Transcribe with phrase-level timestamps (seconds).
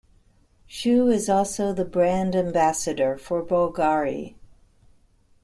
[0.65, 4.33] Shu is also the brand Ambassador for Bulgari.